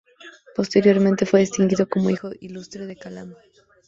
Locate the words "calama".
2.95-3.35